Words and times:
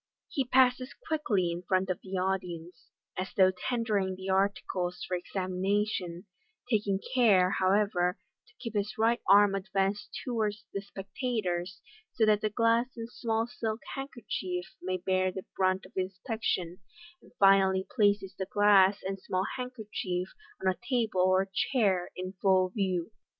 He 0.31 0.45
passes 0.45 0.95
quickly 0.95 1.51
in 1.51 1.61
front 1.61 1.91
of 1.91 2.01
the 2.01 2.17
audi 2.17 2.55
ence, 2.55 2.87
as 3.15 3.35
though 3.37 3.51
tendering 3.51 4.15
the 4.15 4.29
articles 4.29 5.05
for 5.07 5.15
examination 5.15 6.25
(taking 6.67 6.99
care, 7.13 7.51
however, 7.59 8.17
to 8.47 8.53
keep 8.57 8.73
his 8.73 8.97
right 8.97 9.21
arm 9.29 9.53
advanced 9.53 10.19
towards 10.25 10.65
the 10.73 10.81
spectators, 10.81 11.81
so 12.13 12.25
that 12.25 12.41
the 12.41 12.49
glass 12.49 12.87
and 12.97 13.11
small 13.11 13.45
silk 13.45 13.81
handkerchief 13.93 14.73
may 14.81 14.97
bear 14.97 15.31
the 15.31 15.45
brunt 15.55 15.85
of 15.85 15.91
in 15.95 16.09
spection), 16.09 16.79
and 17.21 17.31
finally 17.37 17.85
places 17.95 18.33
the 18.35 18.47
glass 18.47 19.03
and 19.03 19.19
small 19.19 19.45
handkerchief 19.55 20.29
on 20.59 20.67
a 20.67 20.79
table 20.89 21.21
or 21.21 21.45
chair 21.53 22.09
in 22.15 22.33
full 22.41 22.69
view. 22.69 23.11